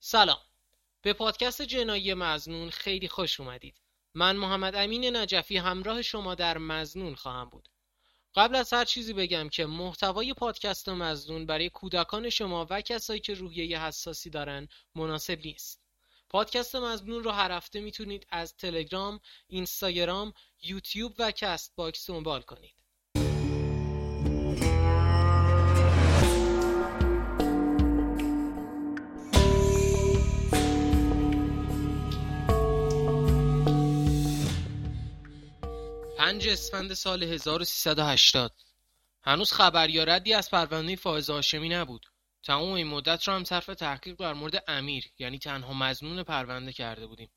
[0.00, 0.38] سلام.
[1.02, 3.80] به پادکست جنایی مظنون خیلی خوش اومدید.
[4.14, 7.68] من محمد امین نجفی همراه شما در مظنون خواهم بود.
[8.34, 13.34] قبل از هر چیزی بگم که محتوای پادکست مظنون برای کودکان شما و کسایی که
[13.34, 15.82] روحیه حساسی دارن مناسب نیست.
[16.28, 22.77] پادکست مظنون رو هر هفته می‌تونید از تلگرام، اینستاگرام، یوتیوب و Castbox دنبال کنید.
[36.28, 38.52] پنج اسفند سال 1380
[39.22, 42.06] هنوز خبر یا ردی از پرونده فائز هاشمی نبود.
[42.42, 47.06] تمام این مدت را هم صرف تحقیق در مورد امیر یعنی تنها مزنون پرونده کرده
[47.06, 47.30] بودیم.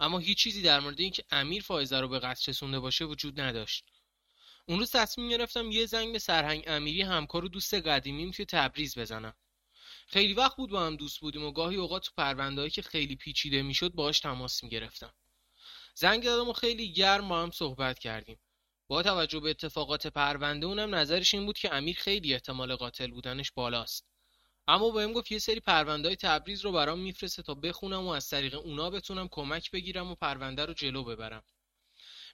[0.00, 3.84] اما هیچ چیزی در مورد اینکه امیر فائزه رو به قتل رسونده باشه وجود نداشت.
[4.68, 8.98] اون روز تصمیم گرفتم یه زنگ به سرهنگ امیری همکار و دوست قدیمیم توی تبریز
[8.98, 9.34] بزنم.
[10.06, 13.62] خیلی وقت بود با هم دوست بودیم و گاهی اوقات تو پروندهایی که خیلی پیچیده
[13.62, 15.14] می‌شد باهاش تماس می‌گرفتم.
[15.98, 18.38] زنگ دادم و خیلی گرم با هم صحبت کردیم.
[18.88, 23.52] با توجه به اتفاقات پرونده اونم نظرش این بود که امیر خیلی احتمال قاتل بودنش
[23.52, 24.06] بالاست.
[24.68, 28.28] اما بهم گفت یه سری پرونده های تبریز رو برام میفرسته تا بخونم و از
[28.28, 31.42] طریق اونا بتونم کمک بگیرم و پرونده رو جلو ببرم.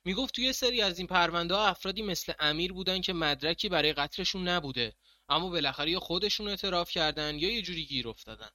[0.05, 4.49] می‌گفت توی سری از این پرونده ها افرادی مثل امیر بودن که مدرکی برای قتلشون
[4.49, 4.97] نبوده
[5.29, 8.51] اما بالاخره یا خودشون اعتراف کردن یا یه جوری گیر افتادن.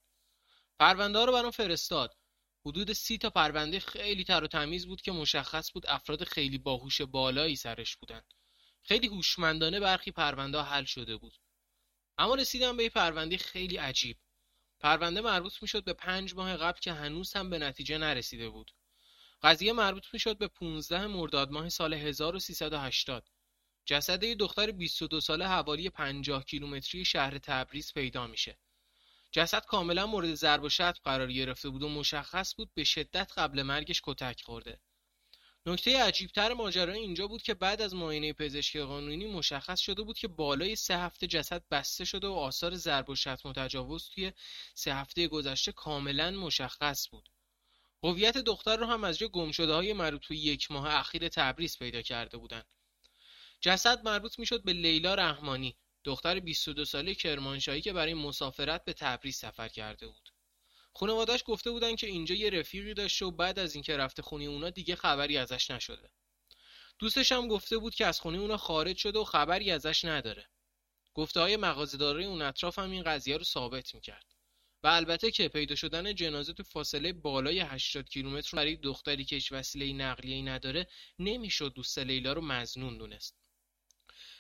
[0.80, 2.16] پرونده ها رو برام فرستاد.
[2.68, 7.02] حدود سی تا پرونده خیلی تر و تمیز بود که مشخص بود افراد خیلی باهوش
[7.02, 8.22] بالایی سرش بودن.
[8.82, 11.38] خیلی هوشمندانه برخی پرونده حل شده بود.
[12.18, 14.18] اما رسیدم به یه پرونده خیلی عجیب.
[14.80, 18.72] پرونده مربوط می‌شد به پنج ماه قبل که هنوز هم به نتیجه نرسیده بود.
[19.42, 23.30] قضیه مربوط می‌شد به 15 مرداد ماه سال 1380
[23.86, 28.58] جسد یه دختر 22 ساله حوالی 50 کیلومتری شهر تبریز پیدا میشه.
[29.32, 33.62] جسد کاملا مورد ضرب و شتم قرار گرفته بود و مشخص بود به شدت قبل
[33.62, 34.80] مرگش کتک خورده.
[35.66, 40.28] نکته عجیبتر ماجرا اینجا بود که بعد از معاینه پزشکی قانونی مشخص شده بود که
[40.28, 44.32] بالای سه هفته جسد بسته شده و آثار ضرب و شتم و تجاوز توی
[44.74, 47.30] سه هفته گذشته کاملا مشخص بود.
[48.04, 52.02] هویت دختر رو هم از جای گمشده های مربوط به یک ماه اخیر تبریز پیدا
[52.02, 52.66] کرده بودند
[53.62, 59.36] جسد مربوط می‌شد به لیلا رحمانی دختر 22 ساله کرمانشاهی که برای مسافرت به تبریز
[59.36, 60.30] سفر کرده بود.
[60.94, 64.70] خانوادش گفته بودن که اینجا یه رفیقی داشته و بعد از اینکه رفته خونه اونا
[64.70, 66.10] دیگه خبری ازش نشده.
[67.00, 70.50] دوستش هم گفته بود که از خونه اونا خارج شده و خبری ازش نداره.
[71.14, 74.36] گفته های مغازه‌دارای اون اطراف هم این قضیه رو ثابت می‌کرد.
[74.84, 79.52] و البته که پیدا شدن جنازه تو فاصله بالای 80 کیلومتر برای دختری که هیچ
[79.52, 80.88] وسیله نقلیه‌ای نداره
[81.20, 83.37] نمی‌شد دوست لیلا رو مزنون دونست.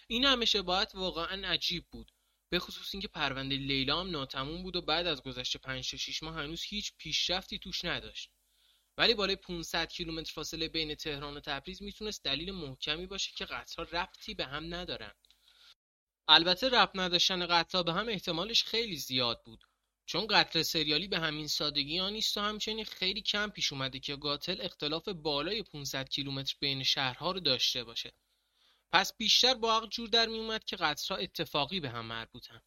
[0.07, 2.11] این همه شباهت واقعا عجیب بود.
[2.49, 6.35] به خصوص اینکه پرونده لیلا هم ناتموم بود و بعد از گذشت 5 6 ماه
[6.35, 8.31] هنوز هیچ پیشرفتی توش نداشت.
[8.97, 13.85] ولی بالای 500 کیلومتر فاصله بین تهران و تبریز می‌تونست دلیل محکمی باشه که قطعا
[13.85, 15.13] ربطی به هم ندارن.
[16.27, 19.63] البته ربط نداشتن قطعا به هم احتمالش خیلی زیاد بود.
[20.05, 24.15] چون قتل سریالی به همین سادگی ها نیست و همچنین خیلی کم پیش اومده که
[24.15, 28.13] قاتل اختلاف بالای 500 کیلومتر بین شهرها رو داشته باشه.
[28.91, 32.61] پس بیشتر با عقل جور در میومد که قطرها اتفاقی به هم مربوطن.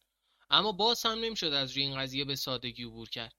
[0.49, 3.35] اما باز هم نمی‌شد از روی این قضیه به سادگی عبور کرد.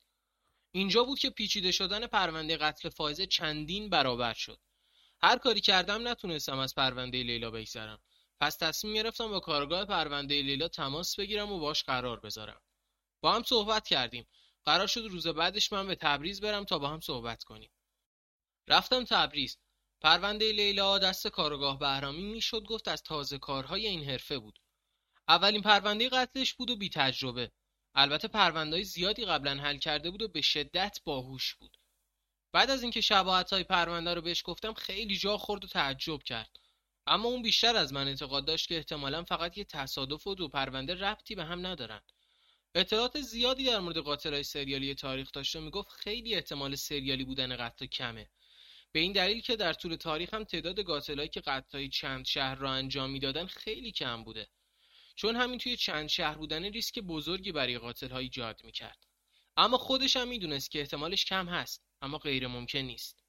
[0.75, 4.60] اینجا بود که پیچیده شدن پرونده قتل فائزه چندین برابر شد.
[5.22, 8.03] هر کاری کردم نتونستم از پرونده لیلا بگذرم.
[8.41, 12.60] پس تصمیم گرفتم با کارگاه پرونده لیلا تماس بگیرم و باش قرار بذارم.
[13.20, 14.28] با هم صحبت کردیم.
[14.64, 17.70] قرار شد روز بعدش من به تبریز برم تا با هم صحبت کنیم.
[18.69, 19.59] رفتم تبریز.
[20.02, 24.58] پرونده لیلا دست کارگاه بهرامی می‌شد گفت از تازه کارهای این حرفه بود.
[25.28, 27.50] اولین پرونده قتلش بود و بی تجربه
[27.94, 31.76] البته پرونده زیادی قبلا حل کرده بود و به شدت باهوش بود.
[32.52, 36.56] بعد از اینکه شباهت های پرونده رو بهش گفتم خیلی جا خورد و تعجب کرد.
[37.06, 40.94] اما اون بیشتر از من اعتقاد داشت که احتمالا فقط یه تصادف و دو پرونده
[40.94, 42.00] ربطی به هم ندارن.
[42.74, 48.31] اطلاعات زیادی در مورد قاتلای سریالی تاریخ داشته می‌گفت خیلی احتمال سریالی بودن قتل کمه.
[48.92, 52.72] به این دلیل که در طول تاریخ هم تعداد قاتلایی که قتلای چند شهر را
[52.72, 54.48] انجام می‌دادن خیلی کم بوده.
[55.14, 59.06] چون همین توی چند شهر بودن ریسک بزرگی برای قاتل ایجاد می‌کرد.
[59.56, 63.24] اما خودش هم می‌دونست که احتمالش کم هست اما غیر ممکن نیست.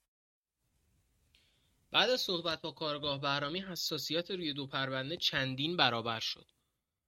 [1.91, 6.47] بعد از صحبت با کارگاه بهرامی حساسیت روی دو پرونده چندین برابر شد.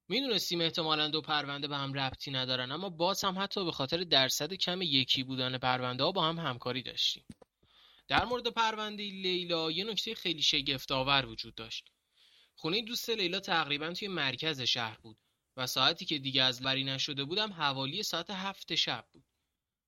[0.08, 4.54] می‌دونستیم احتمالا دو پرونده به هم ربطی ندارن اما باز هم حتی به خاطر درصد
[4.54, 7.26] کم یکی بودن پرونده ها با هم همکاری داشتیم.
[8.08, 11.92] در مورد پرونده لیلا یه نکته خیلی شگفت آور وجود داشت.
[12.56, 15.18] خونه دوست لیلا تقریبا توی مرکز شهر بود
[15.58, 19.26] و ساعتی که دیگه از بری نشده بودم حوالی ساعت هفت شب بود.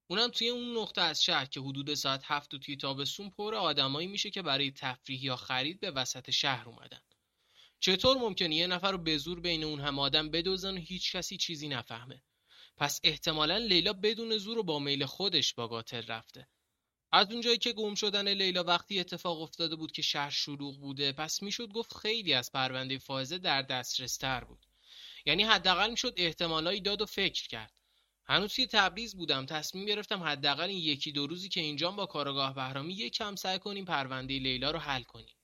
[0.08, 4.08] اونم توی اون نقطه از شهر که حدود ساعت هفت و توی تابستون پر آدمایی
[4.08, 7.02] میشه که برای تفریح یا خرید به وسط شهر اومدن.
[7.80, 11.38] چطور ممکنه یه نفر رو به زور بین اون هم آدم بدوزن و هیچ کسی
[11.38, 12.24] چیزی نفهمه؟
[12.78, 16.48] پس احتمالا لیلا بدون زور و با میل خودش با قاتل رفته.
[17.12, 21.44] از اونجایی که گم شدن لیلا وقتی اتفاق افتاده بود که شهر شلوغ بوده پس
[21.44, 24.66] می‌شد گفت خیلی از پرونده فائزه در دسترس تر بود.
[25.26, 27.74] یعنی حداقل می‌شد احتمالایی داد و فکر کرد.
[28.26, 32.56] هنوز توی تبریز بودم تصمیم گرفتم حداقل این یکی دو روزی که اینجام با کارگاه
[32.56, 35.36] بهرامی یکم سعی کنیم پرونده لیلا رو حل کنیم.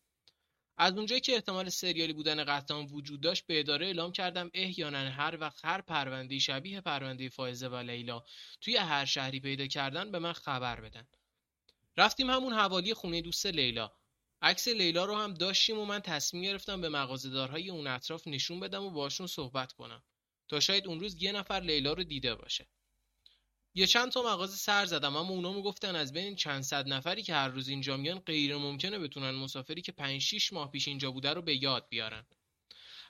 [0.77, 5.37] از اونجایی که احتمال سریالی بودن قتل وجود داشت به اداره اعلام کردم احیانا هر
[5.39, 8.23] وقت هر پرونده شبیه پرونده فائزه و لیلا
[8.61, 11.07] توی هر شهری پیدا کردن به من خبر بدن.
[11.97, 13.91] رفتیم همون حوالی خونه دوست لیلا.
[14.41, 18.83] عکس لیلا رو هم داشتیم و من تصمیم گرفتم به مغازه‌دارهای اون اطراف نشون بدم
[18.83, 20.03] و باشون صحبت کنم.
[20.47, 22.67] تا شاید اون روز یه نفر لیلا رو دیده باشه.
[23.75, 27.33] یه چند تا مغازه سر زدم اما اونا می‌گفتن از بین چند صد نفری که
[27.33, 31.29] هر روز اینجا میان غیر ممکنه بتونن مسافری که 5 6 ماه پیش اینجا بوده
[31.33, 32.25] رو به یاد بیارن.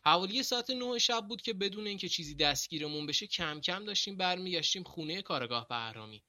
[0.06, 4.84] حوالی ساعت 9 شب بود که بدون اینکه چیزی دستگیرمون بشه کم کم داشتیم برمیگشتیم
[4.84, 6.24] خونه کارگاه بهرامی.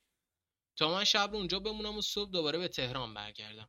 [0.76, 3.68] تا من شب رو اونجا بمونم و صبح دوباره به تهران برگردم.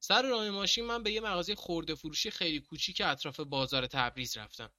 [0.00, 4.72] سر راه ماشین من به یه مغازه خورده فروشی خیلی کوچیک اطراف بازار تبریز رفتم.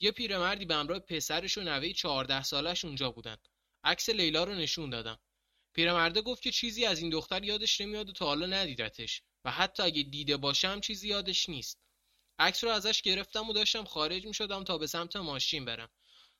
[0.00, 3.36] یه پیرمردی به همراه پسرش و نوه 14 سالش اونجا بودن.
[3.84, 5.18] عکس لیلا رو نشون دادم.
[5.74, 9.82] پیرمرده گفت که چیزی از این دختر یادش نمیاد و تا حالا ندیدتش و حتی
[9.82, 11.80] اگه دیده باشم چیزی یادش نیست.
[12.38, 15.90] عکس رو ازش گرفتم و داشتم خارج می شدم تا به سمت ماشین برم.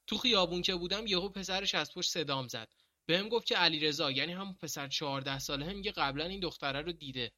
[0.06, 2.72] تو خیابون که بودم یهو پسرش از پشت صدام زد.
[3.06, 7.32] بهم گفت که علیرضا یعنی همون پسر 14 ساله میگه قبلا این دختره رو دیده.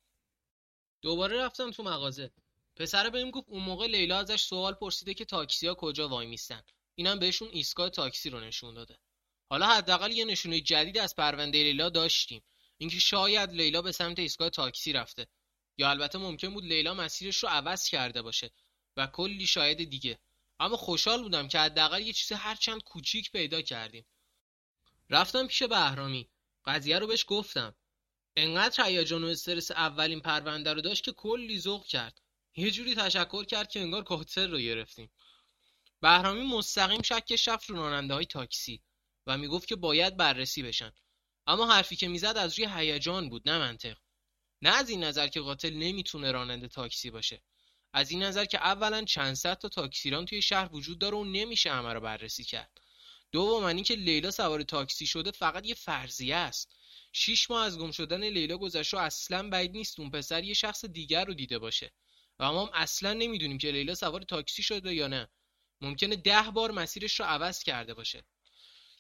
[1.03, 2.31] دوباره رفتم تو مغازه.
[2.77, 6.63] پسر بهم گفت اون موقع لیلا ازش سوال پرسیده که تاکسیا کجا وای میستن.
[6.95, 8.99] اینم بهشون ایستگاه تاکسی رو نشون داده.
[9.51, 12.43] حالا حداقل یه نشونه جدید از پرونده لیلا داشتیم.
[12.79, 15.27] اینکه شاید لیلا به سمت ایستگاه تاکسی رفته.
[15.79, 18.51] یا البته ممکن بود لیلا مسیرش رو عوض کرده باشه
[18.97, 20.19] و کلی شاید دیگه.
[20.61, 24.07] اما خوشحال بودم که حداقل یه چیز هرچند کوچیک پیدا کردیم.
[25.13, 26.31] رفتم پیش بهرامی.
[26.65, 27.75] قضیه رو بهش گفتم.
[28.37, 32.21] انقدر هیجان و استرس اولین پرونده رو داشت که کلی ذوق کرد.
[32.57, 35.11] یه جوری تشکر کرد که انگار قاتل رو گرفتیم.
[36.01, 38.83] بهرامی مستقیم شکش رفت رو راننده های تاکسی
[39.27, 40.93] و می‌گفت که باید بررسی بشن.
[41.47, 43.97] اما حرفی که می‌زد از روی هیجان بود نه منطق.
[44.63, 47.43] نه از این نظر که قاتل نمی‌تونه راننده تاکسی باشه.
[47.93, 51.73] از این نظر که اولا چند صد تا تاکسیران توی شهر وجود داره و نمیشه
[51.73, 52.81] همه رو بررسی کرد.
[53.33, 56.77] دوم اینکه لیلا سوار تاکسی شده فقط یه فرضیه است.
[57.13, 60.85] شیش ماه از گم شدن لیلا گذشت و اصلا بعید نیست اون پسر یه شخص
[60.85, 61.93] دیگر رو دیده باشه.
[62.39, 65.29] و ما هم اصلا نمی‌دونیم که لیلا سوار تاکسی شده یا نه.
[65.81, 68.25] ممکنه ده بار مسیرش رو عوض کرده باشه.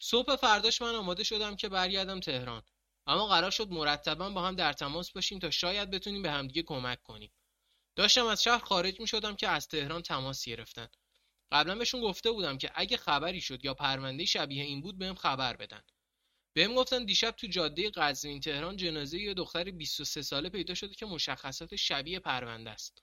[0.00, 2.62] صبح فرداش من آماده شدم که برگردم تهران.
[3.06, 7.02] اما قرار شد مرتبا با هم در تماس باشیم تا شاید بتونیم به همدیگه کمک
[7.02, 7.32] کنیم.
[7.96, 10.88] داشتم از شهر خارج می شدم که از تهران تماس گرفتن.
[11.52, 15.56] قبلا بهشون گفته بودم که اگه خبری شد یا پرونده شبیه این بود بهم خبر
[15.56, 15.82] بدن.
[16.54, 21.06] بهم گفتن دیشب تو جاده قزوین تهران جنازه یه دختر 23 ساله پیدا شده که
[21.06, 23.02] مشخصات شبیه پرونده است.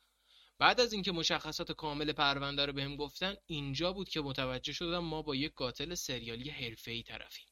[0.59, 5.21] بعد از اینکه مشخصات کامل پرونده رو بهم گفتن اینجا بود که متوجه شدم ما
[5.21, 7.48] با یک قاتل سریالی حرفه‌ای طرفیم.